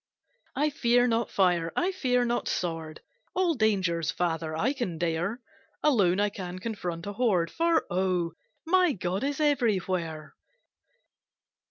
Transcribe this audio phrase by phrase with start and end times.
[0.55, 3.01] "I fear not fire, I fear not sword,
[3.35, 5.39] All dangers, father, I can dare;
[5.83, 8.31] Alone, I can confront a horde, For oh!
[8.65, 10.33] my God is everywhere!"